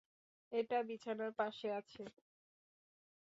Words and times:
এটা 0.51 0.77
বিছানার 0.87 1.31
পাশে 1.39 1.67
আছে। 1.79 2.03